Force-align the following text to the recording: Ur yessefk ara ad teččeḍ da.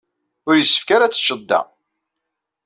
Ur 0.47 0.55
yessefk 0.57 0.87
ara 0.95 1.03
ad 1.05 1.11
teččeḍ 1.13 1.41
da. 1.49 1.61